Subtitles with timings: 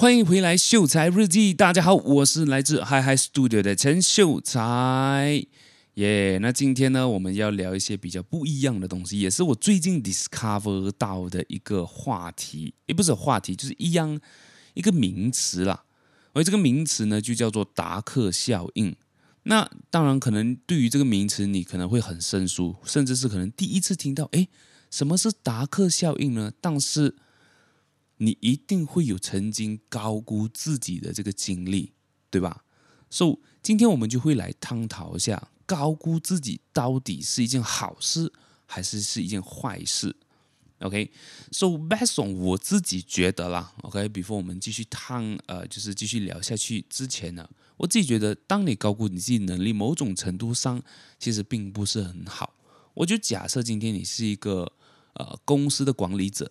[0.00, 1.52] 欢迎回来，秀才日记。
[1.52, 5.44] 大家好，我是来自 Hi Hi Studio 的陈秀才。
[5.94, 14.20] 耶，那今天呢，我们要聊一些比较不一样的东西，也是我最近 discover 到的一个话题，也不是话题，就是一样
[14.74, 15.82] 一个名词啦。
[16.32, 18.94] 而这个名词呢，就叫做达克效应。
[19.42, 24.48] 那当然，可能对于这个名词，你可能会很生疏，甚至是可能第一次听到，诶，
[24.92, 26.52] 什么是达克效应呢？
[26.60, 27.16] 但是
[28.18, 31.92] 你一定会有曾经高估自己的这个经历，
[32.30, 32.64] 对吧？
[33.08, 38.32] 所以今天我们就会来探讨一下，高估自己到底是一件好事，
[38.66, 40.14] 还是是一件坏事
[40.80, 50.82] ？OK，so based on 我自己觉得啦，OK，before 我们继续探，呃，就是继续聊下去之前呢，我自己觉得，当你高估你自己能力，某种程度上
[51.18, 52.54] 其实并不是很好。
[52.94, 54.72] 我就假设今天你是一个
[55.14, 56.50] 呃公司的管理者。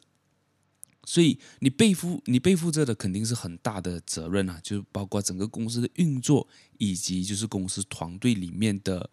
[1.09, 6.45] 所以你背负你背负着的肯定是很大的责任啊，就是包括整个公司的运作，
[6.79, 9.09] 以及就是公司团队里面的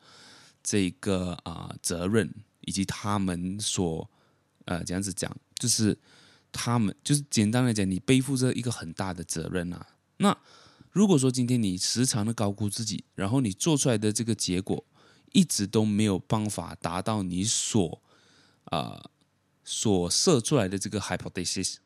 [0.61, 4.11] 这个啊、责任，以及他们所
[4.65, 5.97] 呃这样子讲，就是
[6.51, 9.87] 他们就是简单来讲，你背负着一个很大的责任啊。
[10.17, 10.37] 那
[10.91, 14.85] 如果说今天你时常的高估自己，然后你做出来的这个结果
[15.31, 18.03] 一直都没有办法达到你所
[18.65, 19.11] 啊、呃、
[19.63, 21.77] 所设出来的这个 hypothesis。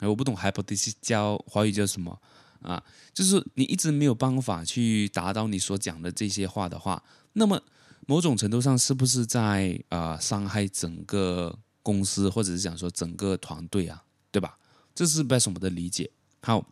[0.00, 2.20] 哎我不懂 hypothesis 叫华语叫什么
[2.60, 2.82] 啊？
[3.12, 7.02] 就是你一直没有办法去达到你所讲的这些话的话，
[7.34, 7.62] 那么
[8.06, 14.58] 某种程度上是不是在啊、呃、伤害整个公司，或者是讲说整个团队啊，对吧？
[14.94, 16.10] 这是 based on 我的理解。
[16.42, 16.66] 好，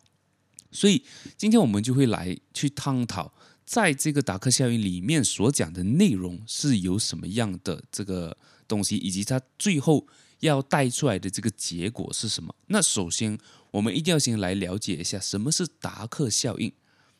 [0.71, 1.05] 所以
[1.37, 3.33] 今天我们就会来去探讨，
[3.65, 10.05] 在这个达克效应里面所讲的内容是有什么样的这个东西，以及它最后。
[10.43, 12.53] 要带出来的这个结果是什么？
[12.67, 13.37] 那首先，
[13.71, 16.71] 我们一定要先来了解一下什么是达克效应。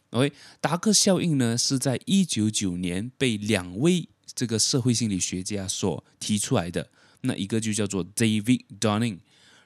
[0.10, 6.90] OK，达克效应呢是在一九九年被两位这个社会心理学家所提出来的。
[7.22, 9.20] 那一个就叫做 David Dunning，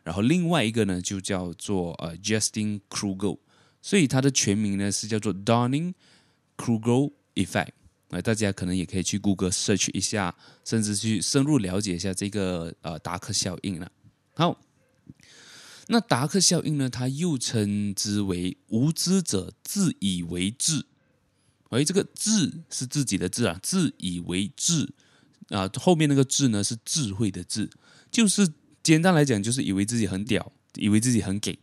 [0.03, 3.39] 然后另外一个呢就叫做呃 Justin Kruger，
[3.81, 7.71] 所以它的全名呢是叫做 Dunning-Kruger Effect。
[8.09, 13.91] 那大家可能也可以去谷歌 search 一下，甚至去深入了解一下这个呃达克效应了。
[14.33, 14.61] 好，
[15.87, 20.85] 那达克效应呢，它又称之为无知者自以为智。
[21.69, 24.93] 而这个智是自己的智啊，自以为智
[25.49, 27.69] 啊，后面那个智呢是智慧的智，
[28.09, 28.47] 就是
[28.81, 31.59] 简单来讲就是以为自己很屌，以为自己很给，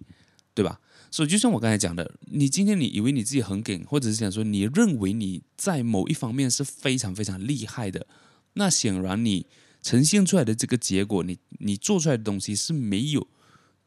[0.53, 0.79] 对吧？
[1.15, 8.09] 所以，就像我刚才讲的，你今天你以为你自己很梗，或者是想说你认为你在某一方面是非常非常厉害的，
[8.55, 9.47] 那显然你
[9.81, 13.29] 呈现出来的这个结果，你你做出来的东西是没有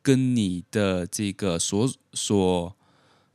[0.01, 2.77] 跟你的这个所所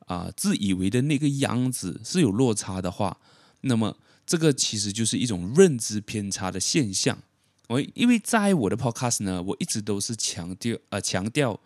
[0.07, 3.19] 啊、自以为的那个样子是有落差的话，
[3.61, 7.19] 那么这个其实就是一种认知偏差的现象。
[7.69, 11.61] 我因为在我的 podcast 呢，我一直都是强调呃强调。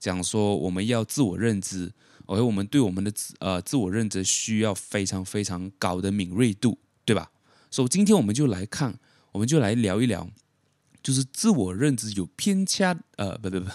[0.00, 1.92] 讲说我们要自我认知
[2.24, 7.30] ，OK，我们对我们的自呃自我认知需要非常非常高的敏锐度，对吧？
[7.70, 8.98] 所以今天我们就来看，
[9.32, 10.28] 我们就来聊一聊，
[11.02, 13.70] 就是自我认知有偏差，呃，不不不，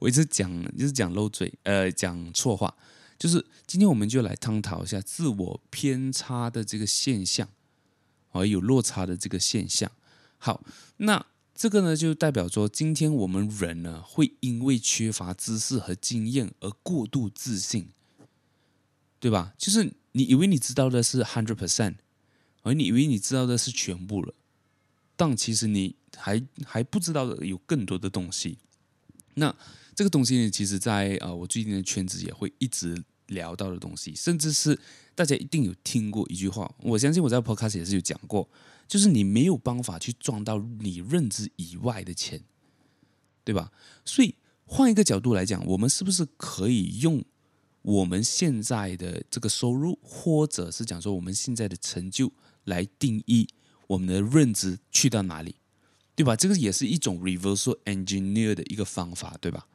[0.00, 2.76] 我一直讲一直讲漏嘴，呃，讲错话，
[3.18, 7.48] 就是今天我们就来探讨一下自我偏差的这个现象，
[8.32, 9.90] 而有落差的这个现象。
[10.36, 10.62] 好，
[10.98, 11.26] 那。
[11.54, 17.88] 这个呢，就代表说，今天我们人呢，会因为缺乏知识和经验而过度自信，
[19.18, 19.52] 对吧？
[19.58, 21.96] 就是你以为你知道的是 hundred percent，
[22.62, 24.32] 而你以为你知道的是全部了，
[25.16, 28.56] 但其实你还还不知道的有更多的东西。
[29.34, 29.54] 那
[29.94, 34.78] 这个东西呢，其实在啊，我最近的圈子也会一直聊到的东西，甚至是
[35.14, 38.48] 大家一定有听过一句话，我相信我在 podcast 也是有讲过。
[38.90, 42.42] 就是你没有办法去赚到你认知以外的钱，
[43.44, 43.70] 对吧？
[44.04, 44.34] 所以
[44.64, 47.24] 换一个角度来讲，我们是不是可以用
[47.82, 52.32] 我们现在的这个收入，或者是讲说我们现在的成就
[52.64, 53.46] 来定义
[53.86, 55.54] 我们的认知去到哪里，
[56.16, 56.34] 对吧？
[56.34, 59.68] 这个也是一种 reversal engineer 的一个方法，对吧？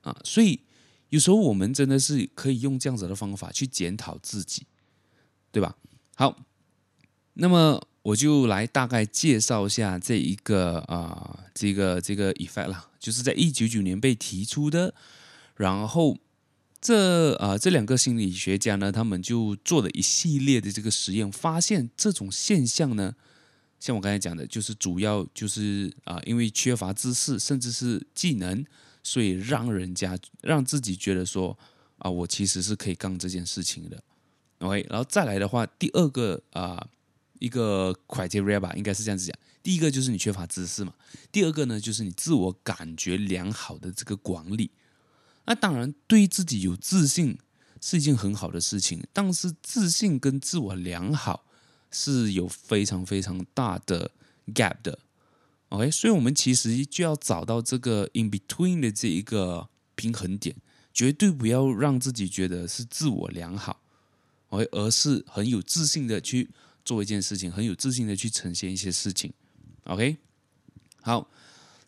[0.00, 0.64] 啊，所以
[1.10, 4.66] 有时候我们真的是可以用这样子的方法去检讨自己，
[5.52, 5.76] 对吧？
[6.16, 6.36] 好，
[7.34, 7.80] 那么。
[8.02, 14.94] 我就来大概介绍一下这一个啊、这个这个 effect 啦，就是在一九九年被提出的。
[15.56, 16.16] 然后
[16.80, 23.14] 这啊、这两个心理学家呢，他们就做了一系列的这个实验，发现这种现象呢，
[23.78, 28.64] 像我刚才讲的，就是主要就是啊、因为缺乏知识甚至是技能，
[29.02, 31.58] 所以让人家让自己觉得说，
[31.98, 34.02] 啊，我其实是可以干这件事情的。
[34.60, 36.86] OK，然后再来的话，第二个啊，
[37.40, 39.36] 一个 criteria 吧，应该是这样子讲。
[39.62, 40.94] 第一个就是你缺乏知识嘛，
[41.32, 44.70] 第二个呢就是你自我感觉良好的这个管理。
[45.46, 47.36] 那当然，对自己有自信
[47.80, 51.44] 是一件很好的事情，但是自信跟自我良好
[51.90, 54.12] 是有非常非常大的
[54.54, 54.98] gap 的。
[55.70, 60.56] OK，所以我们其实就要找到这个 in between 的这一个平衡点，
[60.92, 63.82] 绝对不要让自己觉得是自我良好
[64.48, 66.50] ，OK，而是很有自信的去
[66.90, 69.32] 做一件事情，很有自信的去呈现一些事情。
[69.84, 70.16] OK，
[71.02, 71.30] 好，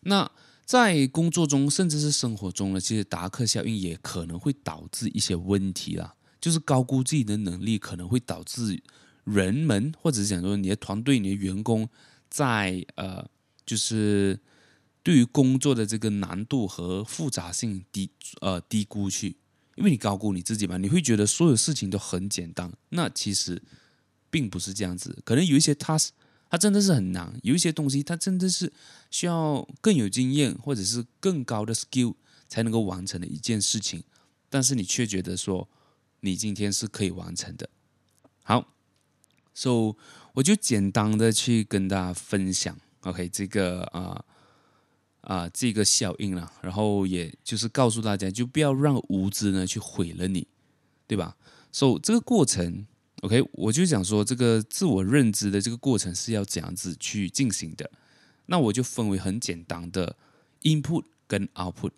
[0.03, 0.31] 那
[0.63, 6.15] 在工作中甚至是生活中呢，其实达克效应也可能会导致一些问题啦。
[6.39, 8.81] 就是高估自己的能力，可能会导致
[9.25, 11.89] 人们或者是讲说你的团队、你的员工
[12.29, 13.27] 在呃，
[13.65, 14.39] 就是
[15.03, 18.09] 对于工作的这个难度和复杂性低
[18.39, 19.35] 呃低估去，
[19.75, 23.61] 因为你高估你自己嘛，你会觉得所有事情都很简单，那其实
[24.33, 26.09] 并不是这样子，可能有一些 task。
[26.49, 28.71] 它真的是很难，有一些东西它真的是
[29.09, 32.13] 需要更有经验或者是更高的 skill
[32.47, 34.03] 才能够完成的一件事情，
[34.51, 35.67] 但是你却觉得说
[36.19, 37.67] 你今天是可以完成的。
[38.43, 38.67] 好
[39.55, 39.95] ，so
[40.33, 44.23] 我就简单的去跟大家分享，OK，这个啊
[45.21, 50.45] 啊、这个效应了，然后也就是告诉大家，就不要让无知呢去毁了你，
[51.07, 51.35] 对吧
[51.71, 52.85] ？so 这个过程。
[53.23, 57.89] OK，我就想说这个自我认知的这个过程是要怎样子去进行的。
[58.47, 60.17] 那我就分为很简单的
[60.63, 61.91] input 跟 output。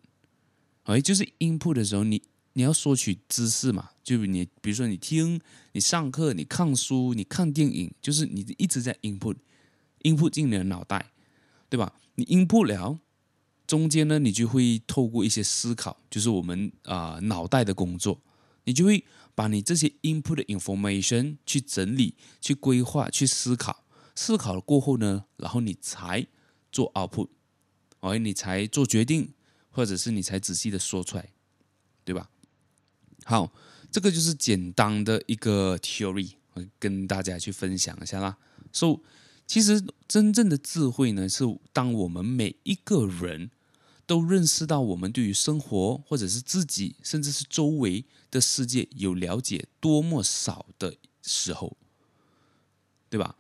[0.84, 2.22] 哎，就是 input 的时候，你
[2.54, 5.42] 你要索取知识嘛，就你比如说你听、
[5.72, 11.10] 你上课、你看书、你看电影，就是你一直在 input，input 进你的脑袋，
[11.68, 11.92] 对吧？
[12.14, 13.00] 你 input 了，
[13.66, 18.22] 中间呢，你就会透过一些思考，就是我们啊、脑袋的工作，
[18.66, 19.04] 你就会。
[19.36, 23.84] 把你这些 input 的 information 去整理、去规划、去思考，
[24.16, 26.26] 思考了过后呢，然后你才
[26.72, 27.28] 做 output，
[28.00, 29.34] 哦，你才做决定，
[29.70, 31.30] 或者是你才仔细的说出来，
[32.06, 32.30] 对吧？
[33.26, 33.52] 好，
[33.92, 38.38] 这个就是简单的一个 theory，我跟大家去分享一下啦。
[38.72, 39.02] So，
[39.46, 41.44] 其实真正的智慧呢，是
[41.74, 43.52] 当我们每一个人。
[44.06, 51.76] 都认识到我们对于生活，或者是自己，甚至是周围的世界有了解多么少的时候，
[53.10, 53.36] 对吧？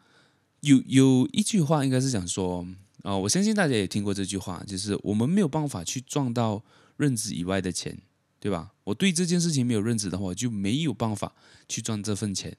[0.61, 2.65] 有有一句话应该是讲说
[3.03, 6.63] 啊、我相信大家也听过这句话，就是我们没有办法去赚到
[6.97, 7.95] 认知以外的钱，
[8.39, 8.73] 对吧？
[8.85, 11.35] 我对这件事情没有认知的话，就没有办法
[11.67, 12.57] 去赚这份钱。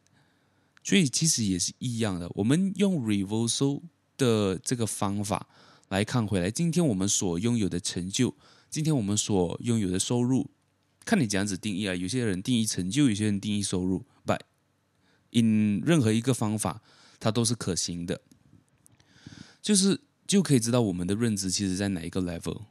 [0.84, 3.82] 所以其实也是一样的，我们用 reversal
[4.16, 5.48] 的这个方法。
[5.88, 8.34] 来看回来，今天我们所拥有的成就，
[8.68, 10.50] 今天我们所拥有的收入，
[11.04, 11.94] 看你怎样子定义啊。
[11.94, 14.40] 有些人定义成就，有些人定义收入，But
[15.30, 16.82] in 任何一个方法，
[17.20, 18.20] 它都是可行的。
[19.62, 22.62] 就是就可以知道我们的认知其实在哪一个 level。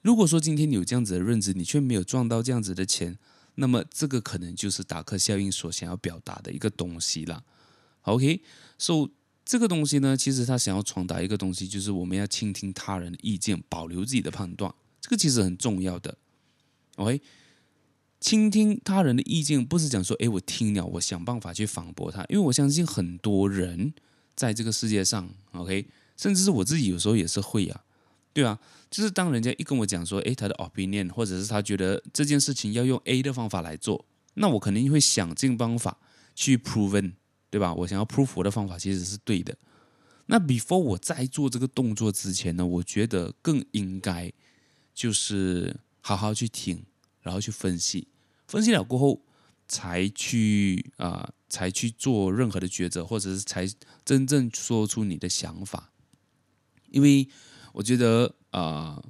[0.00, 3.18] 如果说今天你有这样子的认知，你却没有赚到这样子的钱，
[3.56, 7.44] 那么这个可能就是达克效应所想要表达的一个东西了。
[8.02, 9.10] OK，so。
[9.44, 14.72] 这个东西呢，其实他想要传达一个东西，就是我们要倾听他人的意见，保留自己的判断。
[15.00, 16.16] 这个其实很重要的。
[16.96, 17.20] OK，
[18.20, 22.24] 倾听他人的意见，不是讲说，哎，我听了，我想办法去反驳他。
[22.28, 23.92] 因为我相信很多人
[24.36, 27.82] 在这个世界上，OK，甚至是我自己有时候也是会啊，
[28.32, 28.58] 对啊，
[28.90, 35.98] 就是当人家一跟我讲说，哎，他的 opinion，或者是他觉得这件事情要用 A 的方法来做，那我肯定会想尽办法
[36.36, 37.14] 去 proven。
[37.52, 37.74] 对吧？
[37.74, 39.54] 我想要 proof 我的方法其实是对的。
[40.24, 44.32] 那 before 我在做这个动作之前呢，我觉得更应该
[44.94, 46.82] 就是好好去听，
[47.20, 48.08] 然后去分析，
[48.48, 49.20] 分析了过后
[49.68, 53.68] 才去啊、才去做任何的抉择，或者是才
[54.02, 55.92] 真正说出你的想法。
[56.88, 57.28] 因为
[57.74, 59.02] 我觉得啊、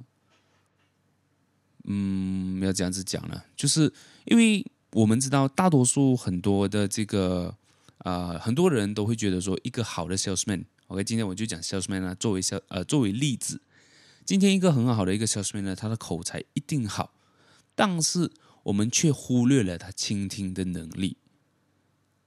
[1.85, 3.93] 嗯，要这样子讲呢，就是
[4.25, 7.55] 因为我们知道大多数很多的这个。
[8.03, 13.61] 啊、很多人都会觉得说，一个好的 salesman，OK，今天我就讲 salesman 呢，作为销呃作为例子，
[14.25, 17.13] 今天一个很好的一个 salesman 呢，他的口才一定好，
[17.75, 18.29] 但是
[18.63, 21.17] 我们却忽略了他倾听的能力，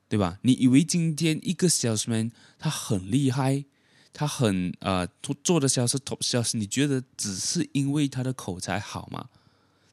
[0.09, 0.39] 对吧？
[0.43, 3.65] 你以为今天一个 salesman 他很厉害，
[4.13, 5.07] 他很呃
[5.45, 9.29] 做的销售 top sales，你觉得只是因为他的口才好吗？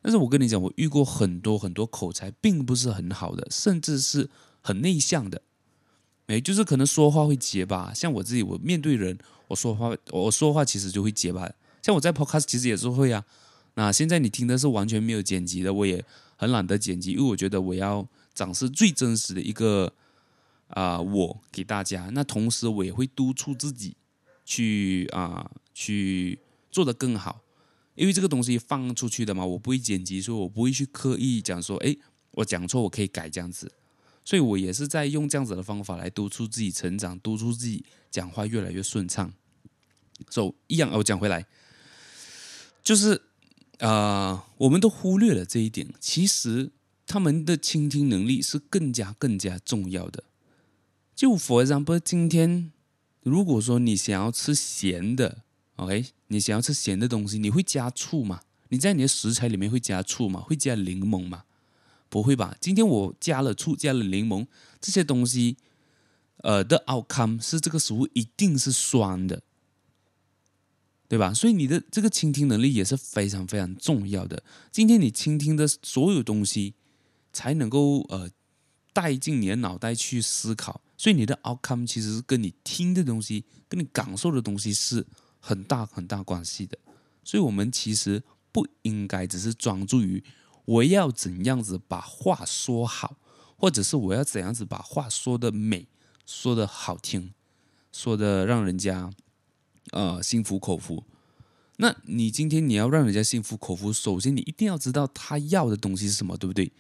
[0.02, 4.30] 但是我跟你讲，我遇过很多很多口才并不是很好的，甚至是
[4.62, 5.42] 很内向的。
[6.26, 11.52] 没，就是可能说话会结巴，像我自己，我面对人，我说话，我说话其实就会结巴。
[11.82, 13.26] 像我在 Podcast 其实也是会啊。
[13.76, 16.04] 那现在你听的是完全没有剪辑的，我也
[16.38, 19.92] 很懒得剪辑，因为我觉得我要展示最真实的一个
[20.68, 22.10] 啊、我给大家。
[22.14, 23.96] 那同时我也会督促自己
[24.46, 26.40] 去啊、去
[26.72, 27.42] 做得更好，
[27.96, 31.96] 因为这个东西放出去的嘛，我不会剪辑，所以我不会去刻意讲说，哎，
[32.32, 33.72] 我讲错我可以改这样子。
[34.26, 39.34] 所以我也是在用这样子的方法来督促自己成长，督促自己讲话越来越顺畅。
[40.30, 41.46] 所以、so, 一样，我讲回来，
[42.82, 43.16] 就是
[43.80, 45.88] 啊、呃，我们都忽略了这一点。
[46.00, 46.72] 其实
[47.06, 50.24] 他们的倾听能力是更加更加重要的。
[51.16, 52.72] 就 for example，今天
[53.22, 55.44] 如果说你想要吃咸的
[55.76, 58.42] ，OK，你想要吃咸的东西，你会加醋吗？
[58.70, 60.40] 你在你的食材里面会加醋吗？
[60.42, 61.44] 会加柠檬吗？
[62.14, 62.56] 不会吧。
[62.62, 64.46] 今天我加了醋，加了柠檬，
[64.80, 65.58] 这些东西，
[66.38, 69.42] 呃的 outcome 是这个食物一定是酸的。
[71.10, 71.32] 对吧？
[71.32, 74.44] 所以你的这个倾听能力也是非常非常重要的。
[74.72, 76.74] 今天你倾听的所有东西，
[77.32, 78.30] 才能够呃
[78.94, 80.82] 带进你的脑袋去思考。
[80.98, 85.06] 所以你的 outcome 其实是跟你听的东西、跟你感受的东西是
[85.40, 86.76] 很大很大关系的。
[87.24, 90.24] 所以我们其实不应该只是专注于
[90.66, 93.18] 我要怎样子把话说好，
[93.58, 95.88] 或者是我要怎样子把话说的美、
[96.26, 97.34] 说的好听、
[97.92, 99.12] 说的让人家。
[99.92, 101.04] 呃，心服口服。
[101.76, 106.72] 那你今天你要让人家心服口服，首先你一定要知道他要的东西是什么，对不对？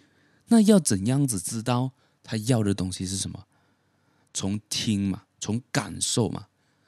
[0.47, 1.91] 那要怎样子知道
[2.23, 3.45] 他要的东西是什么？
[4.33, 6.47] 从听嘛，从感受嘛，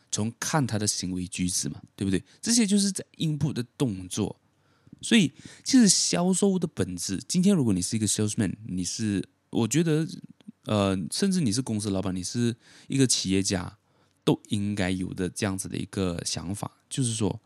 [0.09, 2.23] 从看他的行为举止嘛，对不对？
[2.41, 4.39] 这些就是在 input 的动作。
[5.05, 5.31] 所以，
[5.63, 10.07] 其实销售的本质，今天如果你是一个 salesman，你是，我觉得，
[10.65, 12.55] 呃，甚至你是公司老板，你是
[12.87, 13.77] 一个企业家。
[14.25, 17.39] 都应该有的这样子的一个想法，就是说，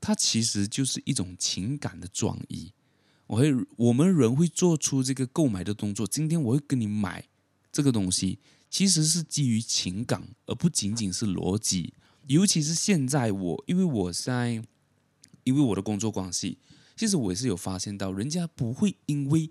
[0.00, 2.72] 它其实就是一种情感的转移。
[3.28, 6.04] 我会，我们人会做出这个购买的动作。
[6.04, 7.28] 今天我会跟你买
[7.70, 11.94] 这个东西，其实是基于情感，而不仅仅是逻辑。
[12.26, 14.60] 尤其是现在我，因为我在，
[15.44, 16.58] 因为我的工作关系，
[16.98, 19.50] 其实我也是有发现到，人家不会因为。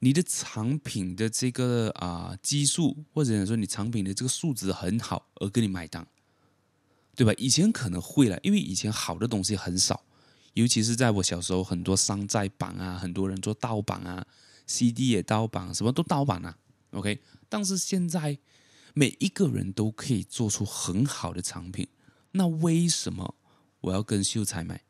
[0.00, 6.06] 你的产品的这个啊、基数，或者说你产品的这个数值很好，而跟你买单，
[7.16, 7.32] 对吧？
[7.36, 10.04] 以前可能会了，因为以前好的东西很少，
[10.54, 14.24] 尤其是在我小时候，很多山寨版啊，很多人做盗版啊
[14.68, 16.56] ，CD 也盗版，什么都盗版啊。
[16.92, 18.38] OK，但是现在
[18.94, 21.88] 每一个人都可以做出很好的产品，
[22.30, 23.34] 那为什么
[23.80, 24.80] 我要跟秀才买？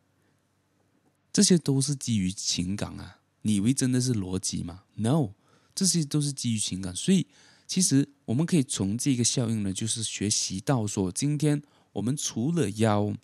[1.38, 3.20] 这些都是基于情感啊。
[3.42, 5.34] 你以为真的是逻辑吗？No，
[5.72, 6.92] 这些都是基于情感。
[6.96, 7.28] 所以，
[7.64, 13.14] 其实我们可以从这个效应呢，就是学习到说，今天我们除了要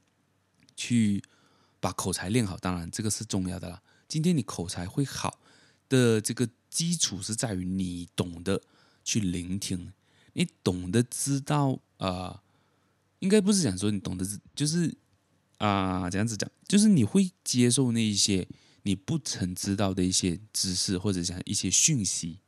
[0.76, 1.24] 去
[1.80, 3.82] 把口才练好，当然这个是重要的啦。
[4.06, 5.40] 今天你口才会好
[5.88, 8.62] 的这个基础是在于你懂得
[9.02, 9.92] 去聆听，
[10.34, 12.40] 你懂得知道啊、呃，
[13.18, 14.96] 应该不是讲说你懂得，就是
[15.58, 18.46] 啊、这样子讲，就是你会接受那一些。
[18.86, 22.40] 你不曾知道的一些知识，或者讲一些讯息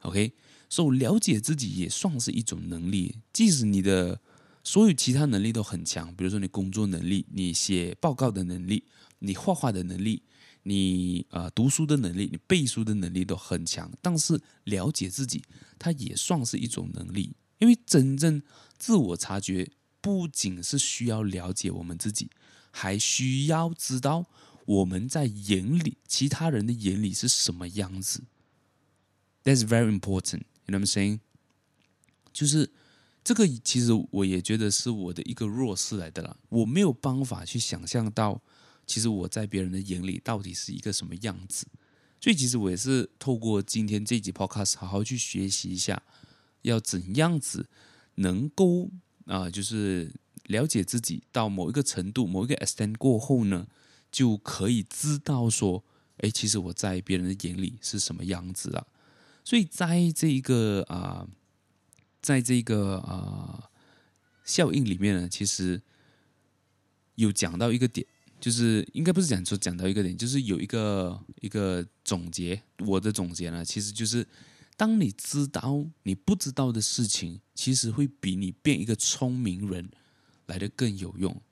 [0.00, 0.32] ，OK，
[0.70, 3.18] 所以了解自己也算是一种能力。
[3.30, 4.18] 即使你的
[4.64, 8.84] 所有其他能力都很强，比如说你工作能力、你写报告的能力、
[9.18, 10.22] 你画画的能力、
[10.62, 15.42] 你啊、读书的能力、你背书的能力都很强，但是了解自己，
[15.78, 17.36] 它也算是一种能力。
[17.58, 18.40] 因为真正
[18.78, 19.70] 自我察觉，
[20.00, 22.30] 不仅是需要了解我们自己，
[22.70, 24.26] 还需要知道。
[24.66, 28.22] 我们在眼里，其他人的眼里是什么样子
[29.42, 30.42] ？That's very important.
[30.66, 31.20] You know what I'm saying？
[32.32, 32.70] 就是
[33.24, 36.36] 这个，其实我也觉得是我的一个弱势来的啦。
[36.50, 38.40] 我没有办法去想象到，
[38.86, 41.66] 其实我在别人的眼里到底是一个什么样子。
[42.20, 46.00] 所以，其实我也是透过今天这集 Podcast 好好去学习一下，
[46.62, 47.68] 要怎样子
[48.16, 48.90] 能够
[49.30, 50.12] 啊、就是
[50.44, 53.66] 了解自己到某一个程度、某一个 extent 过后呢。
[54.12, 55.84] 就可以知道说，
[56.16, 58.84] 哎，其实我在别人的眼里是什么样子啊？
[59.44, 61.28] 所以在这一个啊、
[62.20, 63.70] 在这个啊、
[64.44, 65.80] 效应里面呢，其实
[67.14, 68.04] 有讲到一个点，
[68.40, 72.60] 就是应该不是讲说讲到一个点，就是有一个一个总结。
[72.78, 74.26] 我的总结呢，其实就是
[74.80, 79.90] 当你知道你不知道的事情，其实会比你变一个聪明人
[80.46, 81.42] 来的更有用。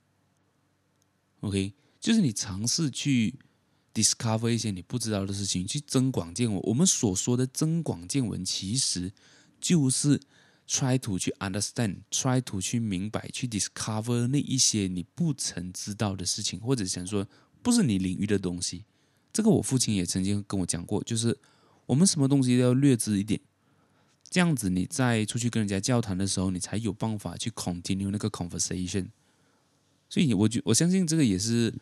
[1.41, 1.75] OK。
[1.99, 3.37] 就是你尝试去
[3.93, 6.59] discover 一些你不知道的事情，去增广见闻。
[6.63, 9.11] 我们所说的增广见闻，其实
[9.61, 10.19] 就是
[10.65, 17.27] try to 去 understand，try to 去明白，去 discover 那一些你不曾知道的事情，或者想说
[17.61, 18.85] 不是你领域的东西。
[19.31, 21.37] 这个我父亲也曾经跟我讲过，就是
[21.89, 23.41] 我们什么东西都要略知一点，
[24.29, 29.07] 这样子你在出去跟人家交谈的时候，你才有办法去 continue 那个 conversation。
[30.07, 31.73] 所以，我觉我相信这个也是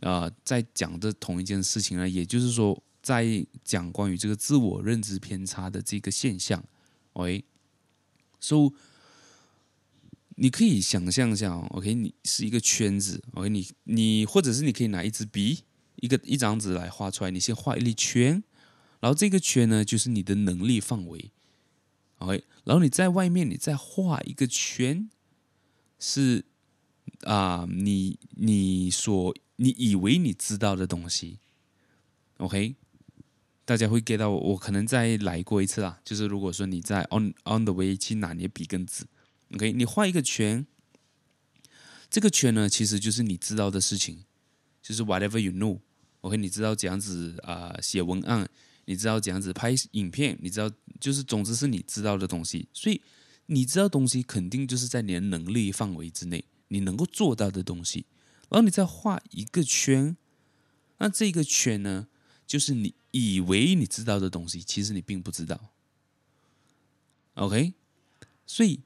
[0.00, 6.64] 啊、呃，在讲的同一件事情呢，也就是说，在讲关于这个自我认知偏差的这个现象。
[7.12, 7.44] 喂
[8.40, 8.72] ，so
[10.36, 15.64] 你可以想象一下，OK，你是一个圈子，OK，你你或者是你可以拿一支笔，
[15.96, 18.42] 一个一张纸来画出来，你先画一粒圈。
[19.00, 21.30] 然后这个圈呢，就是你的能力范围
[22.18, 22.44] ，OK。
[22.64, 25.08] 然后你在外面，你再画一个圈，
[25.98, 26.44] 是
[27.22, 31.38] 啊、你你所你以为你知道的东西
[32.36, 32.76] ，OK。
[33.64, 36.00] 大家会 get 到我，我可能再来过一次啦。
[36.04, 39.04] 就是如果说你在 on on the way 去拿你的笔跟纸
[39.54, 40.66] ，OK，你画一个圈，
[42.10, 44.24] 这个圈呢，其实就是你知道的事情，
[44.82, 48.48] 就是 whatever you know，OK，你知道这样子啊、写文案。
[48.84, 50.38] 你知道怎样子拍影片？
[50.40, 52.68] 你知道，就是总之是你知道的东西。
[52.72, 53.00] 所以
[53.46, 58.06] 你知道东西，肯定就是在你的能力范围之内，你能够做到的东西。
[58.48, 60.16] 然后你再画一个圈，
[60.98, 62.08] 那这个圈呢，
[62.46, 65.72] 就是你以为你知道的东西，其实你并不知道。
[67.34, 67.74] OK，
[68.44, 68.80] 所以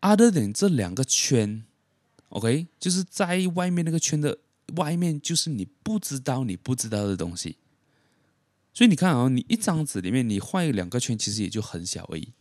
[0.00, 1.64] other than 这两个圈
[2.28, 4.38] ，OK，就是在外面那个圈的
[4.76, 7.56] 外面，就是你不知道你不知道的东西。
[8.74, 12.32] 所以你看啊、哦，你一张纸里面你画一两个圈，其实也就很小而已。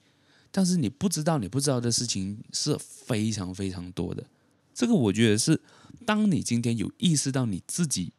[0.50, 4.26] 但是你不知道，你不知道的事情是非常非常多的。
[4.74, 5.62] 这个我觉得是，
[6.06, 8.14] 当你今天有意识到你自己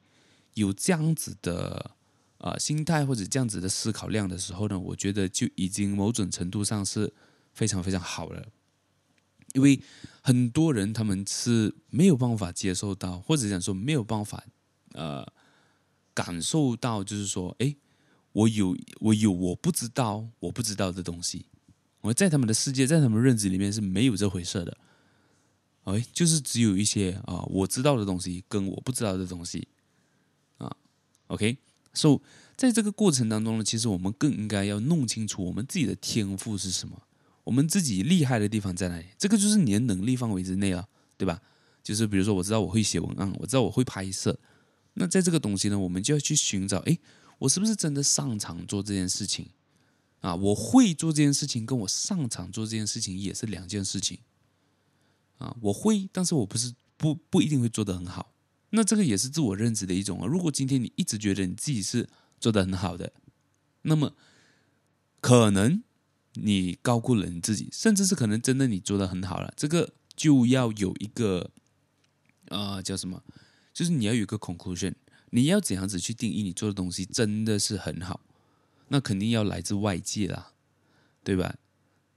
[0.54, 1.92] 有这样子的
[2.36, 7.12] 呃心态或者这样子的思考量的时候呢，我觉得就已经某种程度上是
[7.54, 8.46] 非常非常好了。
[9.54, 9.80] 因为
[10.20, 14.44] 很多人他们是没有办法接受到，或者讲说没有办法
[14.92, 15.26] 呃
[16.12, 17.74] 感受到，就是说，哎。
[18.32, 21.46] 我有，我有我不知道，我不知道的东西。
[22.00, 24.76] 我在他们的世界，在他们认知里面是没有这回事的。
[25.84, 29.68] 哎，就是只有一些啊，我知道的东西跟我不知道的东西
[30.58, 30.74] 啊。
[31.26, 32.20] OK，so
[32.56, 37.02] 在这个过程当中呢，其实我们更应该要弄清楚我们自己的天赋是什么，
[37.44, 39.06] 我们自己厉害的地方在哪里。
[39.18, 41.40] 这个就是你的能力范围之内了，对吧？
[41.82, 44.38] 就是比如说，我知道我会写文案，我知道我会拍摄，
[44.94, 46.98] 那在这个东西呢，我们就要去寻找，哎。
[47.42, 49.48] 我是不是真的擅长做这件事情
[50.20, 50.34] 啊？
[50.34, 54.20] 我会做这件事情，跟我擅长做这件事情也是两件事情
[55.38, 55.56] 啊。
[55.60, 58.32] 我会，但是我不是不不一定会做得很好。
[58.70, 60.26] 那这个也是自我认知的一种啊。
[60.26, 63.12] 如果今天你一直觉得你自己是做得很好的，
[63.82, 64.14] 那么
[65.20, 65.82] 可能
[66.34, 69.52] 你高估了你自己，甚至是可能真的你做得很好了。
[69.56, 71.50] 这个就要有一个
[72.50, 73.24] 啊，叫什么？
[73.74, 74.94] 就是你要有一个 conclusion。
[75.34, 78.20] 你要怎样子去定义你做的东西真的是很好？
[78.88, 80.52] 那肯定要来自外界啦，
[81.24, 81.56] 对吧？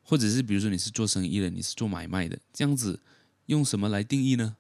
[0.04, 3.00] 或者是比如说你是做生意的，你是做买卖的，这样子
[3.46, 4.58] 用什么来定义呢？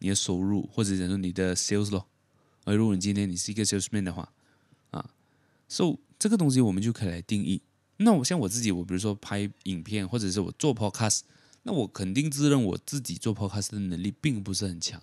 [0.00, 2.08] 你的收入，或者讲说你的 sales 咯。
[2.64, 4.32] 而如果你今天你是一个 salesman 的话，
[4.90, 5.14] 啊
[5.68, 7.62] ，so 这个东西我们就可以来定义。
[7.98, 11.20] 那我像我自己，我比如说拍影片，或者是我做 podcast，
[11.62, 15.00] 那我肯定自认我自己做 podcast 的能力并不是很强，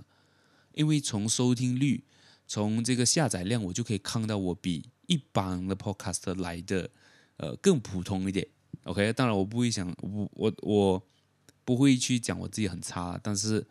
[0.73, 2.03] 因为从收听率。
[2.49, 6.89] 从这个下载量，我就可以看到我比一般的 podcast 来的
[7.37, 8.45] 呃更普通一点。
[8.85, 11.07] OK，当然我不会想，我我我
[11.63, 13.63] 不会去讲我自己很差，但是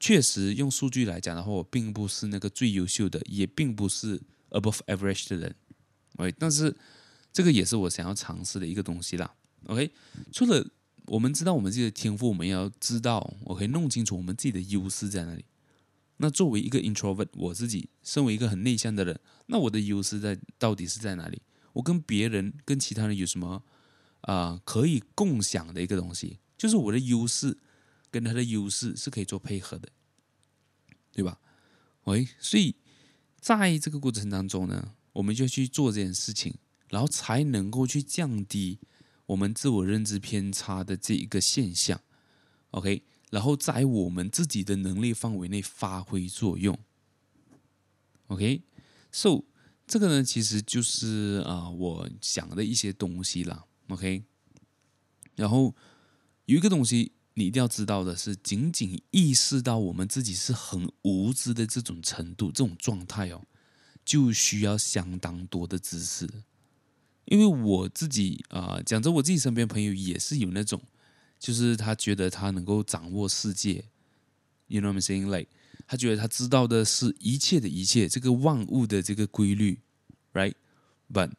[0.00, 4.20] 确实用数据来讲的话，我并不是那个最优秀的，也并不是
[4.50, 5.54] above average 的人。
[6.16, 6.76] OK，但是
[7.32, 9.32] 这个也是我想要尝试的一个东西啦。
[9.66, 9.88] OK，
[10.32, 10.68] 除了
[11.06, 15.44] 我们知道我们自己的天赋，我们要知道，我可以弄清楚我们自己的优势在哪里。
[16.22, 21.42] 那作为一个 introvert，我自己身为一个很内向的人，那我的优势在到底是在哪里？
[21.72, 23.64] 我跟别人、跟其他人有什么
[24.20, 26.38] 啊、可以共享的一个东西？
[26.56, 27.58] 就是我的优势
[28.08, 29.88] 跟他的优势是可以做配合的，
[31.10, 31.40] 对吧？
[32.04, 32.76] 喂，所以
[33.40, 36.54] 在这个过程当中呢，我们就去做这件事情，
[36.90, 38.78] 然后才能够去降低
[39.26, 42.00] 我们自我认知偏差的这一个现象。
[42.70, 43.02] OK。
[43.32, 46.78] 然后在我们自己的能力范围内发挥作用
[48.26, 49.44] ，OK，So
[49.86, 54.24] 这个呢，其实就是啊、我想的一些东西啦，OK。
[55.34, 55.74] 然后
[56.44, 63.46] 有一个东西你一定要知道的是，仅仅意识到我们自己是很无知的这种程度、这种状态哦，
[64.04, 66.28] 就需要相当多的知识。
[67.24, 70.82] 因为我自己啊、讲着我自己身边朋友也是有那种。
[71.42, 73.84] 就是他觉得他能够掌握世界
[74.68, 75.26] ，you know what I'm saying?
[75.26, 75.48] Like，
[75.88, 79.80] 他觉得他知道的是一切的一切，这个万物的这个规律
[80.32, 80.54] ，right?
[81.12, 81.32] But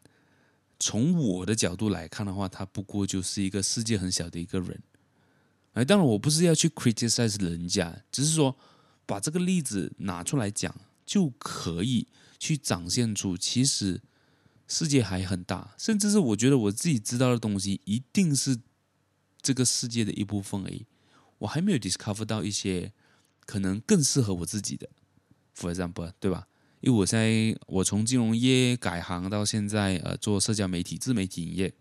[0.77, 4.83] 从我的角度来看的话，他不过就是一个世界很小的一个人。
[5.71, 8.57] 哎，当然我不是要去 criticize 人家，只是说
[9.05, 14.01] 把这个例子拿出来讲，就可以去展现出其实
[14.67, 18.59] 世界还很大，甚至是我觉得我自己知道的东西一定是
[19.43, 20.87] 这个世界的一部分而已。
[21.37, 22.91] 我还没有 discover 到一些
[23.45, 24.89] 可能更适合我自己的
[25.55, 26.47] ，for example，对吧？
[26.79, 31.73] 因为我在我从金融业改行到现在，呃，做社交媒体、自媒体营业。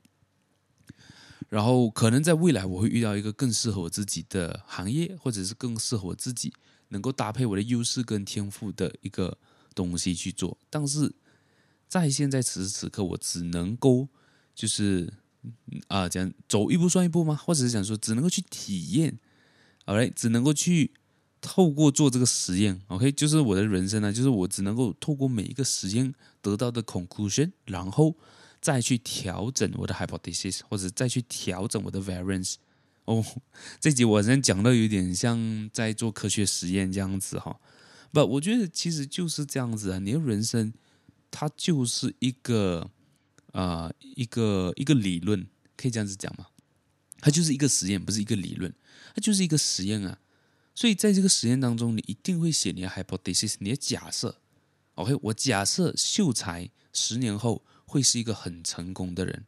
[1.48, 6.52] 然后可能在未来我会遇到一个更适合我自己的行业，或者是更适合我自己
[6.88, 9.36] 能够搭配我的优势跟天赋的一个
[9.74, 10.56] 东西去做。
[10.70, 11.12] 但是
[11.88, 14.08] 在现在此时此刻，我只能够
[14.54, 15.12] 就是
[15.88, 17.34] 啊，讲、呃、走一步算一步吗？
[17.34, 19.18] 或者是讲说只能够去体验
[19.86, 20.92] ，OK，只能够去
[21.40, 28.16] 透过做这个实验，OK，就是我的人生呢，就是我只能够透过每一个实验得到的 conclusion，然后。
[28.62, 32.54] 再去调整我的 hypothesis，或者再去调整我的 variance。
[33.06, 33.20] 哦，
[33.80, 37.58] 这集我好像讲的有点像在做科学实验这样子哈。
[38.12, 39.98] 不，我觉得其实就是这样子啊。
[39.98, 40.72] 你的人生
[41.28, 42.88] 它就是一个
[43.52, 46.48] 啊、一个一个理论，可以这样子讲吗？
[47.20, 48.74] 它就是一个实验，不是一个理论，
[49.14, 50.18] 它就是一个实验啊。
[50.74, 54.40] 所以在这个实验当中，你一定会写你的 hypothesis，你的假设。
[54.96, 57.64] OK，我假设秀才十年后。
[57.84, 59.44] 会是一个很成功的人，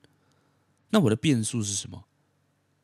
[0.91, 2.05] 那我的变数是什么？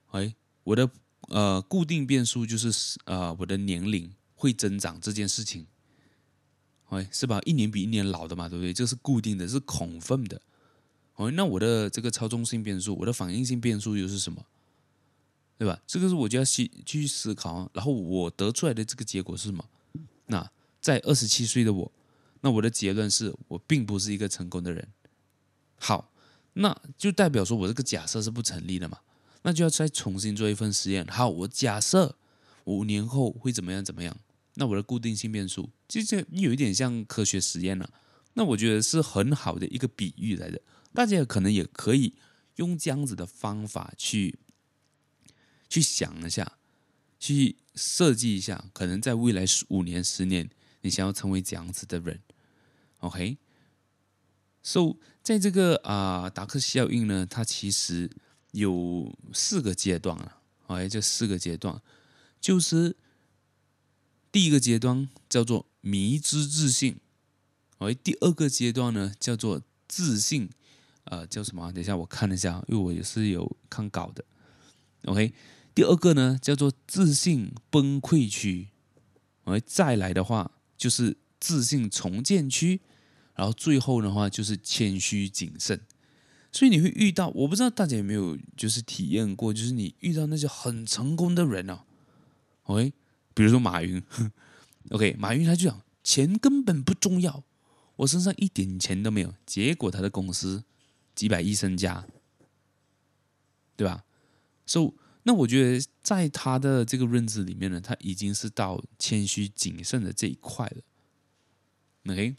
[0.07, 0.91] 哎，我的
[1.29, 5.67] 呃固定变数就是呃我的年龄会增长这件事情，
[6.89, 7.41] 哎是吧？
[7.45, 8.73] 一年比一年老的嘛，对不对？
[8.73, 10.41] 这是固定的，是恐分的。
[11.21, 14.43] 哦，那我的这个操纵性变数，我的反应性变数又是什么？
[15.59, 15.79] 对吧？
[15.87, 19.63] 这个是我就要去去思考，然后我得出来的这个结果是什么？
[20.29, 21.93] 那在二十七岁的我，
[22.41, 24.89] 那我的结论是我并不是一个成功的人。
[25.77, 26.11] 好，
[26.55, 29.01] 那就代表说我这个假设是不成立的嘛？
[29.43, 31.07] 那就要再重新做一份实验。
[31.07, 32.17] 好，我假设
[32.65, 34.17] 五年后会怎么样怎么样？
[34.55, 37.91] 那我的固定性变数，其实有一点像科学实验了。
[38.33, 40.59] 那我觉得是很好的一个比喻来的，
[40.93, 42.15] 大家可能也可以
[42.57, 44.39] 用这样子的方法去
[45.69, 46.59] 去想一下，
[47.19, 50.51] 去设计一下，可能在未来五年、十年，
[50.81, 52.21] 你想要成为这样子的人
[52.99, 58.11] ，OK？So，在这个啊、达克效应呢，它其实
[58.53, 60.37] 有四个阶段啊。
[60.67, 61.83] 哎，这四个阶段
[62.41, 62.97] 就是
[64.31, 67.01] 第一个阶段叫做迷之自信，
[67.79, 70.49] 哎，第二个阶段呢叫做自信，
[71.11, 71.71] 呃，叫什么？
[71.73, 74.25] 等一下我看一下，因为我也是有看稿的。
[75.05, 75.33] OK，
[75.75, 78.69] 第二个呢叫做自信崩溃区，
[79.45, 82.81] 哎，再来的话就是自信重建区。
[83.35, 85.81] 然后最后的话就是谦虚谨慎，
[86.53, 91.87] 所以你会遇到，我不知道大家有没有就是体验过，就是你遇到那些很成功的人啊
[92.65, 92.93] ，OK，
[93.33, 94.03] 比如说马云，
[94.91, 97.43] OK，马云他就讲钱根本不重要，
[97.97, 100.63] 我身上一点钱都没有，结果他的公司
[101.21, 102.07] 几百亿身家，
[103.77, 104.03] 对吧
[104.65, 110.83] ？So，那我觉得在他的这个认知里面呢，他已经是到谦虚谨慎的这一块了
[112.11, 112.37] ，OK。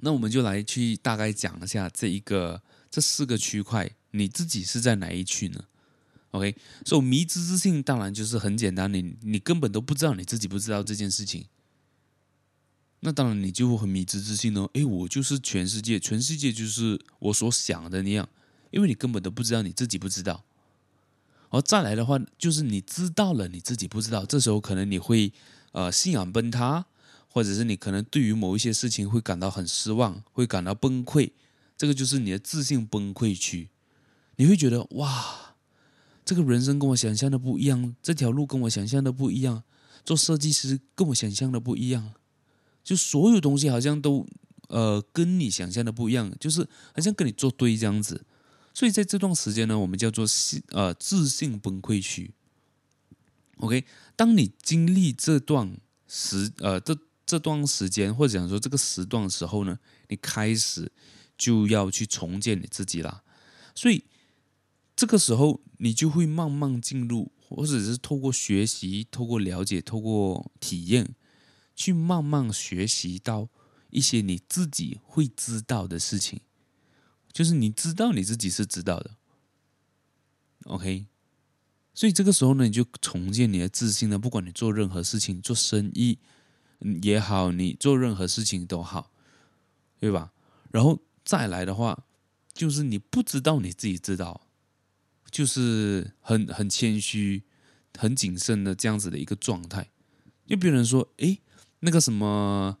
[0.00, 5.66] 那我们就来去大概讲一下这一个这四个区块，你自己是在哪一区呢
[6.32, 11.46] ？OK，所以迷之自信当然就是很简单，你你根本都不知道你自己不知道这件事情，
[13.00, 14.68] 那当然你就会很迷之自信哦。
[14.74, 18.28] 诶，我就是全世界，全世界就是我所想的那样，
[18.70, 20.44] 因为你根本都不知道你自己不知道。
[21.50, 25.32] 而再来的话，就是你知道了你自己不知道，这时候可能你会
[25.72, 26.86] 呃信仰崩塌。
[27.32, 31.30] 或者是你可能对于某一些事情会感到很失望，会感到崩溃，
[31.78, 33.68] 这个就是你的自信崩溃区。
[34.34, 35.54] 你会觉得哇，
[36.24, 39.62] 这个人生跟我想象的不一样，这条路跟我想象的不一样，
[40.04, 42.14] 做设计师跟我想象的不一样，
[42.90, 44.26] 就所有东西好像都
[44.66, 48.26] 呃跟你想象的不一样，就是好像跟你作对这样子。
[48.74, 52.34] 所以在这段时间呢，我们叫做信呃自信崩溃区。
[53.58, 53.84] OK，
[54.16, 56.98] 当你经历这段时呃这。
[57.26, 60.90] 这段时间，或者讲说这个时段的时候呢，你开始
[61.38, 63.22] 就要去重建你自己啦。
[63.72, 64.02] 所以
[64.96, 71.14] 这个时候，你就会慢慢进入，或者是透过学习、透过了解、透过体验，
[71.80, 73.48] 去慢慢学习到
[73.88, 76.42] 一些你自己会知道的事情，
[77.32, 79.16] 就是你知道你自己是知道的。
[80.64, 81.06] OK，
[81.94, 84.18] 所以这个时候呢，你就重建你的自信呢。
[84.18, 86.18] 不管你做任何事情，做生意。
[87.02, 89.10] 也好，你做任何事情都好，
[89.98, 90.32] 对吧？
[90.70, 92.04] 然后再来的话，
[92.52, 94.46] 就是你不知道你自己知道，
[95.30, 97.44] 就是很很谦虚、
[97.98, 99.90] 很谨慎的这样子的一个状态。
[100.46, 101.38] 就别人说：“哎，
[101.80, 102.78] 那个什么，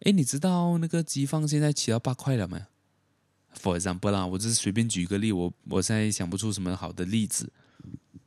[0.00, 2.58] 哎，你知道那个鸡饭现在起到八块了没
[3.54, 7.52] ？”For example 啦，我只是随便举一个例，我我现在想不出什么好的例子。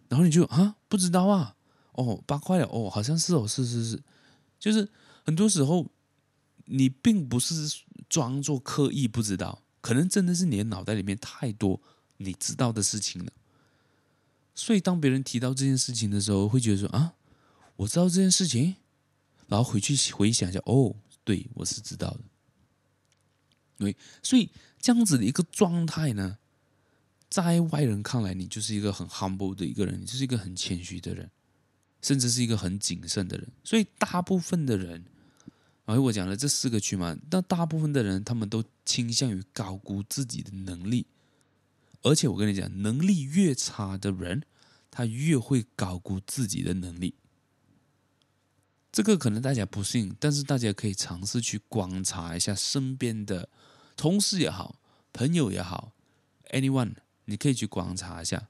[0.08, 1.56] 然后你就啊，不知道啊，
[1.94, 4.04] 哦，八块了，哦，好像是哦，是是是，
[4.60, 4.88] 就是
[5.24, 5.88] 很多时候
[6.66, 11.82] 你并不是装作刻意不知道，可能真的是你的脑袋里面太多
[12.18, 13.32] 你知道的事情了。
[14.54, 17.14] 所以当别人提到这件事情的时候，会觉得说啊，
[17.78, 18.76] 我知道这件事情。
[19.48, 22.20] 然后回去回想一下，哦，对，我是知道的。
[23.78, 26.38] 对，所以这样子的一个状态呢，
[27.30, 31.30] 在外人看来，你就是一个很 humble 的一个人，你就是一个很谦虚的人，
[32.02, 33.48] 甚至是一个很谨慎的人。
[33.64, 35.04] 所以大部分的人，
[35.84, 41.06] 而我讲了这四个区嘛，但大部分的人他们都倾向于高估自己的能力，
[42.02, 44.42] 而且我跟你讲，能力越差的人，
[44.90, 47.14] 他越会高估自己的能力。
[48.96, 53.50] 这个可能大家不信，但是大家可以尝试去观察一下身边的
[53.98, 54.78] 同事也好，
[55.12, 55.92] 朋友也好
[56.52, 56.94] ，anyone，
[57.26, 58.48] 你可以去观察一下，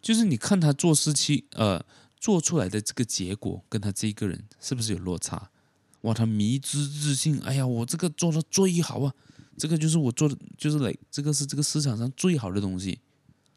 [0.00, 1.86] 就是你看他做事情，呃，
[2.18, 5.52] 做出来的这个结果跟他这个人是不是有落差？
[6.00, 9.14] 哇，他迷之自信，哎呀，我这个做的最好啊，
[9.56, 12.98] 这个就是我做的，就是来，这个是这个市场上最好的东西，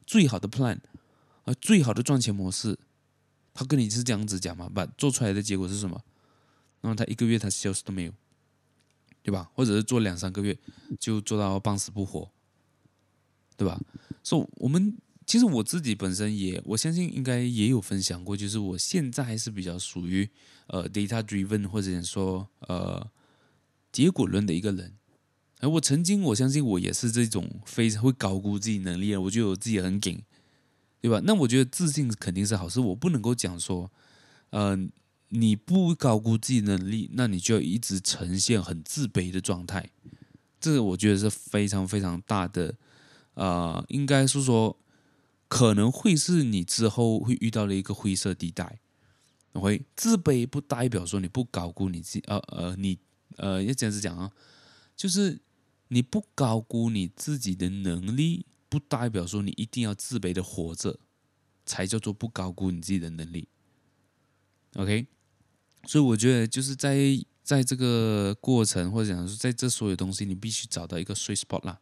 [0.06, 0.78] 最好的 plan，
[1.46, 2.78] 啊，最好的赚钱模式。
[3.56, 4.70] 他跟你是这样子讲嘛？
[4.72, 6.00] 把做出来的结果是什么？
[6.82, 8.14] 那么他一个月他消失都没有，
[9.24, 9.50] 对吧？
[9.56, 10.56] 或者是做两三个月
[11.00, 12.30] 就做到半死不活，
[13.58, 13.82] 对吧？
[14.22, 20.30] 所以，我们其实我自己本身也，我相信应该也有分享过，就是我现在还是比较属于
[20.68, 23.10] 呃 data driven 或者说呃
[23.92, 24.94] 结果论的一个人。
[25.62, 30.22] 而我曾经我相信我也是这种非常会高估自己能力的，我觉得我自己很顶。
[31.06, 31.22] 对吧？
[31.24, 32.80] 那我觉得自信肯定是好事。
[32.80, 33.92] 我不能够讲说，
[34.50, 34.76] 呃，
[35.30, 39.92] 你不高估自己能力，那你就一直呈现很自卑的状态。
[40.60, 42.74] 这个我觉得是非常非常大的，
[43.36, 44.76] 呃，应该是说
[45.48, 48.80] 可能会是你之后会遇到的一个灰色地带。
[49.54, 52.98] 会自卑不代表说你不高估你自己，呃呃，你
[53.38, 54.32] 呃要这样子讲啊，
[54.98, 55.40] 就是
[55.90, 58.48] 你不高估你自己的能力。
[58.78, 61.00] 不代表说你一定要自卑的活着，
[61.66, 63.48] 才叫做不高估你自己的能力。
[64.74, 65.08] OK，
[65.86, 66.98] 所以我觉得就是在
[67.42, 71.80] 在这个过程，或者讲说在这所有东西，你必须找到一个 sweet spot 啦。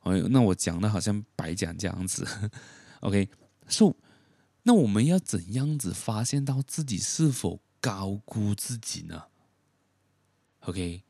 [0.00, 2.26] 哎，那我讲的好像白讲这样子。
[3.02, 3.94] OK，so
[4.64, 9.26] 那我们要怎样子发现到自己是否高估自己呢
[10.62, 11.04] ？OK，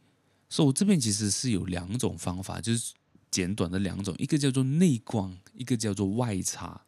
[0.51, 2.93] 所以我这边其实是有两种方法，就是。
[3.31, 6.83] 简短的两种，一个叫做内观，一个叫做外察。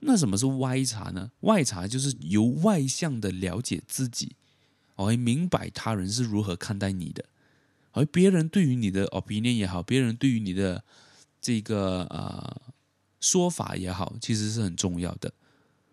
[0.00, 1.30] 那什么是外察呢？
[1.40, 4.36] 外察就是由外向的了解自己，
[4.94, 7.24] 而明白他人是如何看待你的，
[7.92, 10.84] 而别人对于你的 opinion 也好，别人对于你的
[11.40, 12.60] 这个呃
[13.20, 15.32] 说法也好，其实是很重要的。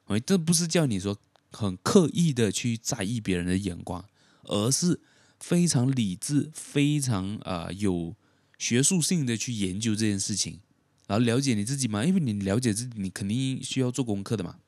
[0.05, 1.17] 而这不是叫你说
[1.51, 4.05] 很刻意的去在意别人的眼光，
[4.43, 4.99] 而是
[5.39, 8.15] 非常理智、非常啊、呃、有。
[8.57, 10.59] 学术性的去研究这件事情，
[11.07, 14.59] 然后了解你自己嘛，因为你了解自己，你肯定需要做功课的嘛。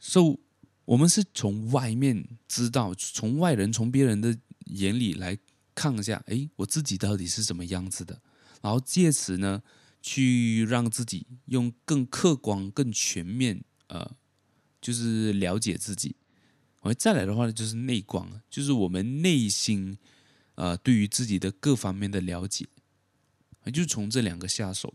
[0.00, 0.38] So，
[0.84, 5.38] 我们是从外面知道，从外人、从别人的眼里来
[5.74, 8.20] 看一下，哎，我自己到底是什么样子的，
[8.60, 9.62] 然后借此呢，
[10.00, 14.16] 去让自己用更客观、更全面，呃，
[14.80, 16.16] 就是了解自己。
[16.80, 19.96] 而再来的话呢，就是内观，就是我们内心。
[20.54, 22.66] 呃，对于自己的各方面的了解，
[23.72, 24.92] 就从这两个下手。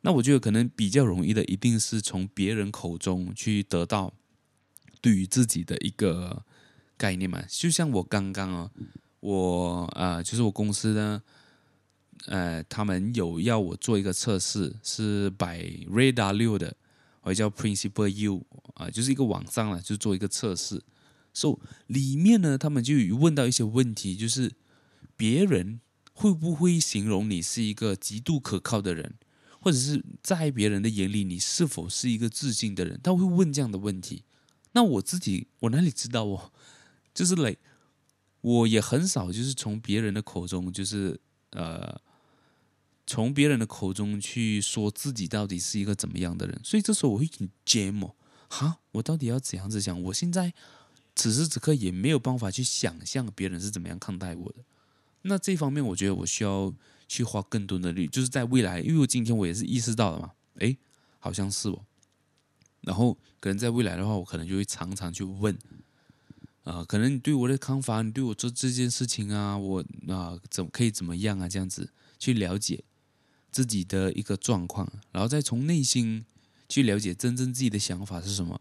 [0.00, 4.12] 那我觉得可能比较容易的，一定是从别人口中去得到
[5.00, 6.44] 对于自己的一个
[6.96, 7.44] 概念嘛。
[7.48, 8.70] 就像我刚刚啊，
[9.20, 11.22] 我、呃，就是我公司呢，
[12.26, 16.76] 呃，他们有要我做一个测试，是 by Ray Dalio 的，
[17.22, 20.82] 我叫 Principle U 啊、就是一个网上了，就做一个测试。
[21.34, 24.52] so, 里面呢，他们就问到一些问题，就是。
[25.18, 25.80] 别人
[26.14, 29.16] 会不会形容你是一个极度可靠的人，
[29.60, 32.98] 或者是在别人的眼里，你是否是一个自信的人？
[33.02, 34.24] 他会问这样的问题。
[34.72, 36.52] 那我自己，我哪里知道哦？
[37.12, 37.56] 就是来，
[38.42, 42.00] 我也很少就是从别人的口中，就是呃，
[43.04, 46.60] 从别人的口中去说自己到底是一个怎么样的人。
[46.62, 48.12] 所以这时候我会很 jam，
[48.48, 50.00] 哈，我到底要怎样子想？
[50.04, 50.54] 我现在
[51.16, 54.64] 此时此刻也没有办法去想象别人是怎么样看待我的。
[55.22, 56.72] 那这方面，我觉得我需要
[57.06, 60.76] 去花更多的力，就是在未来，因为我今天我也是意识到了嘛，诶，
[61.18, 61.84] 好像是哦。
[62.82, 65.58] 然后可能在未来的话，我可能就会常常去问，
[66.62, 72.84] 啊、可能你对我的看法，你对我做这件事情啊，我啊、怎可以怎么样啊，这样子去了解
[73.50, 76.24] 自己的一个状况，然后再从内心
[76.68, 78.60] 去了解真正自己的想法是什么，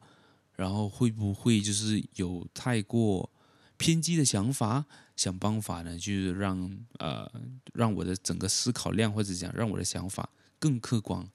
[0.55, 3.29] 然后会不会就是有太过
[3.77, 4.85] 偏激的想法，
[5.17, 7.29] 想办法呢，就是让呃
[7.73, 11.29] 让我的整个思考量或者讲让我的想法更客观。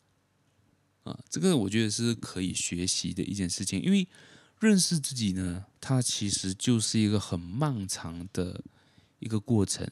[1.02, 4.06] 啊，这个我觉得是可以学习的一件事情，因为
[4.60, 8.62] 认识自己呢，它其实就是一个很漫长的
[9.18, 9.84] 一个过程，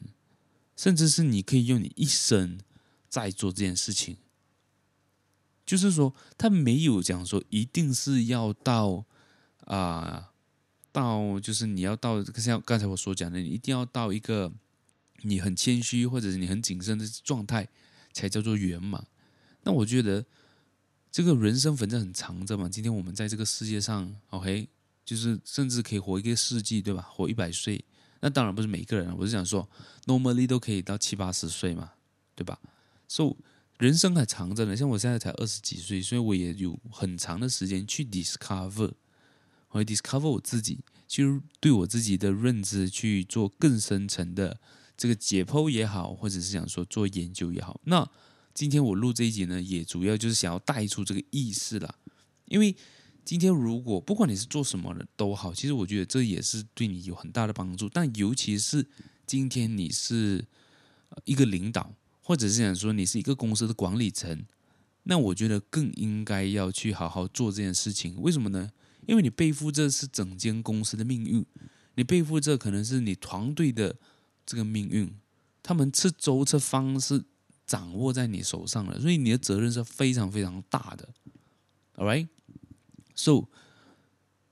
[0.77, 2.61] 甚至是你可以用你一生
[3.09, 4.15] 在做这件事情。
[5.65, 9.05] 就是说，他没有讲说一定是要到
[9.65, 10.30] 啊、
[10.91, 14.51] 到就是你要到像刚才我所讲的，你一定要到一个
[15.21, 17.67] 你很谦虚或者是你很谨慎的状态，
[18.13, 19.05] 才叫做圆满。
[19.63, 20.25] 那我觉得。
[21.13, 24.65] 这个人生反正很长着嘛，今天我们在这个世界上，OK，
[25.03, 27.01] 就是甚至可以活一个世纪，对吧？
[27.11, 27.83] 活一百岁，
[28.21, 29.67] 那当然不是每个人，我是想说
[30.05, 31.91] ，normally 都可以到七八十岁嘛，
[32.33, 32.57] 对吧？
[33.09, 33.35] 所以
[33.79, 38.93] 人生还长着呢，像我现在才二十几岁，所以我也有很长的时间去 discover，
[39.71, 44.59] 我 discover 我自己，去对我自己的认知去做更深层的
[44.95, 48.09] 这个解剖也好，或者是想说做研究也好，那。
[48.53, 51.95] 今天我录这一集呢，也主要就是想要带出这个意识啦。
[52.47, 52.75] 因为
[53.23, 57.87] 今天如果不管你是做什么的都好，其实我觉得这也是对你有很大的帮助。
[57.87, 58.85] 但尤其是
[59.25, 60.45] 今天你是
[61.23, 64.45] 一个领导，或者是想说你是一个公司的管理层，
[65.03, 68.21] 那我觉得更应该要去好好做这件事情。
[68.21, 68.69] 为什么呢？
[69.07, 71.45] 因为你背负着是整间公司的命运，
[71.95, 73.95] 你背负着可能是你团队的
[74.45, 75.13] 这个命运，
[75.61, 77.23] 他们吃粥吃方是。
[77.67, 81.07] 掌握在你手上了，所以你的责任是非常非常大的。
[81.95, 83.47] All right，so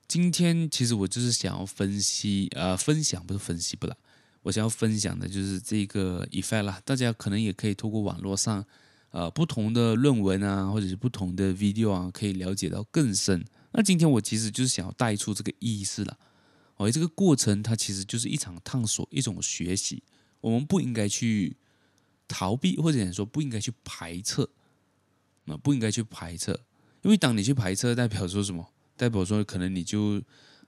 [0.07, 3.97] 今天其实我就是想要分析，呃，分享不是分析不了，
[4.43, 6.81] 我想要分享的就是这个 effect 啦。
[6.85, 8.65] 大家可能也可以透过网络上，
[9.11, 13.43] 呃，不同的论文啊，或者是不同的 video 啊，可以了解到更深。
[13.71, 16.17] 那今天我其实就是想要带出这个意思了。
[16.77, 20.03] 哦，这个过程它其实就是一场探索，一种学习。
[20.41, 21.57] 我们不应该去。
[22.31, 24.47] 逃避或者说不应该去排斥，
[25.45, 26.51] 那不应该去排斥，
[27.01, 28.71] 因为当你去排斥，代表说什么？
[28.95, 30.19] 代表说可能你就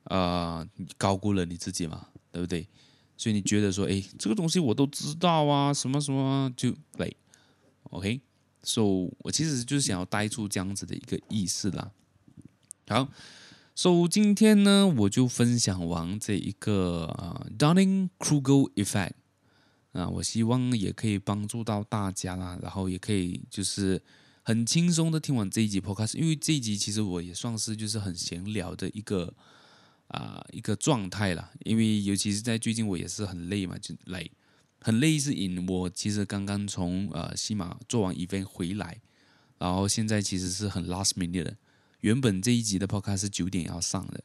[0.06, 2.68] 啊、呃、高估了你自己嘛，对不对？
[3.16, 7.16] 所以你觉得说，哎，这个东西我都知道啊，什么什么就累
[7.92, 11.92] ，OK？So 我其实就是想要带出这样子的一个意思啦。
[12.92, 13.08] 好
[13.74, 19.14] ，So 今天呢，我就分享完这一个啊、呃、Dunning-Kruger Effect。
[19.94, 24.02] 啊，我希望也可以帮助到大家啦，然后也可以就是
[24.44, 29.34] 很轻松的听完这一集 Podcast，因为这一集其实我也算是就是很闲聊的一个
[30.10, 34.30] 啊、一个状态啦，因为尤其是在最近我也是很累嘛，就累，
[34.82, 39.00] 很累是因我其实刚刚从呃西马做完 event 回来，
[39.58, 41.56] 然后现在其实是很 last minute 的，
[42.02, 44.24] 原本这一集的 Podcast 是九点要上的，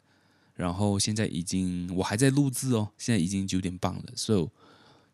[0.55, 4.49] 然后现在已经我还在录制哦，现在已经九点半了，so。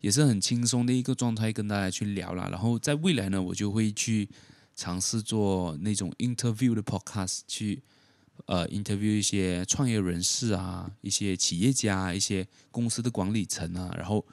[0.00, 2.50] 也是很轻松的一个状态，跟大家去聊了。
[2.50, 4.28] 然后在未来呢，我就会去
[4.74, 7.80] 尝试做那种 interview 的 podcast，去
[8.46, 14.26] 呃 interview 一些创业人士啊，一些企业家，一些公司的管理层啊，然后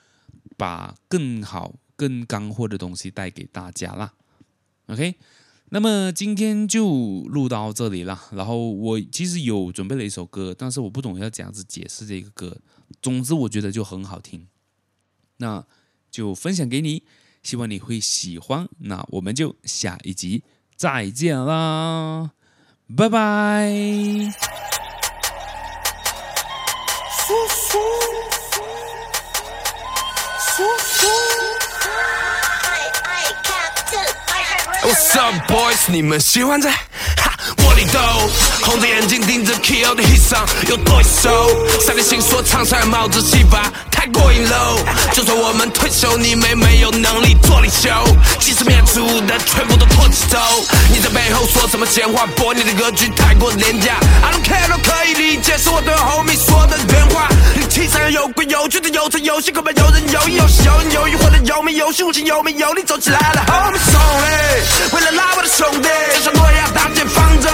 [0.58, 4.12] 把更好、更干货的东西带给大家啦。
[4.88, 5.14] OK，
[5.72, 6.84] 那么今天就
[7.30, 8.20] 录到这里了。
[8.32, 12.58] 然后我其实有准备了一首歌，但是我不懂要怎样子解释这个歌。
[13.02, 14.48] 总之，我觉得就很好听。
[15.38, 15.64] 那
[16.10, 17.04] 就分享给你，
[17.44, 18.68] 希望你会喜欢。
[18.80, 20.44] 那我们就下一集
[20.76, 22.32] 再见啦，
[22.98, 23.72] 拜拜。
[34.90, 35.78] What's up, boys？
[35.86, 37.32] 你们喜欢在哈
[37.64, 38.00] 窝里斗，
[38.64, 39.94] 红着眼睛盯着 K.O.
[39.94, 41.48] 的 hit song，有对手，
[41.80, 43.72] 三点星说唱上帽子戏法。
[44.00, 44.80] 太过瘾喽！
[45.12, 47.90] 就算我们退休，你们没有能力做领袖。
[48.40, 50.40] 即使面出的全部都脱起头。
[50.90, 52.26] 你在背后说什么闲话？
[52.38, 54.00] 播你的歌曲太过廉价。
[54.24, 57.28] I don't care 都可以理解，是我对 homie 说的原话。
[57.54, 67.50] 你提倡有规有矩的有场游戏，可怕有人有意有戏有人有意，或者有名有姓无情有名有利，走起来了 homie 兄弟，为了拉我的兄弟，就像诺亚搭建方舟，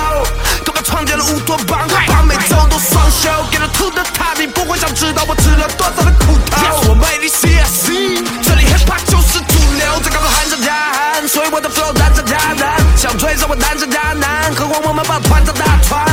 [0.96, 6.64] 创建了乌托邦，把每周都双休，给了吐的他，你不会想知道我吃了多少的苦头。
[6.64, 16.06] Yes, 我魅力 CSC，这里 hip hop 就是主流，最高的喊着加喊，所以我的 flow 难上加难，想追上我难上加难，何况我们把团长大团，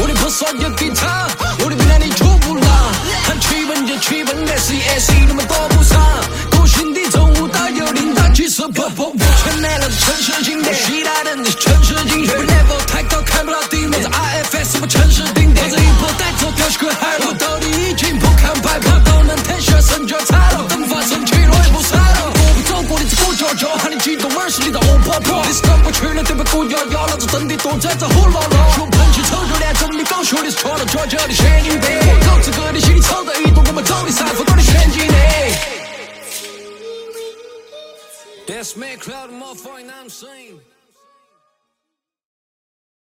[0.00, 1.28] 我的破酸有吉他，
[1.62, 2.66] 我的比那里出不来，
[3.26, 5.96] 看气氛就气氛，S E S E 他们都不傻，
[6.56, 15.68] 过新地中午大有领导气色不不，我全没了城市经典，期待的你城市精选，level 太高看不到地面，在 I F S 什么城市定点，
[16.18, 35.54] 带走掉个海路，到底已经不看白跑，都能谈学生就差了，等发生气我也不傻了，我不走过你这过桥桥，喊你激动二十里的欧婆婆，你是过不去了对面孤遥遥，老子等你躲在这胡罗罗，说喷气臭就脸中你高手你是错了，就这里写你背，我靠这个你心里操的一动，我们走你三分钟的拳击内。
[38.46, 40.58] That's me, cloud more fine, I'm saying.